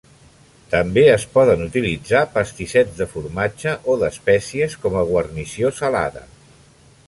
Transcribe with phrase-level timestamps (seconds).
[0.69, 6.29] També es poden utilitzar pastissets de formatge o d'espècies com a guarnició salada.